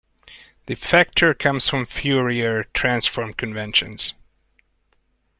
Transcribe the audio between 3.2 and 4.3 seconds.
conventions.